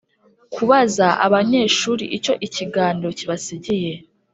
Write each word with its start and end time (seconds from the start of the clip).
Kubaza 0.53 1.07
abanyeshuri 1.25 2.03
icyo 2.17 2.33
ikiganiro 2.47 3.09
kibasigiye 3.17 3.93